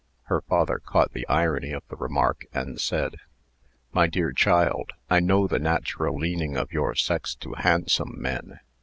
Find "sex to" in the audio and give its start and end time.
6.95-7.53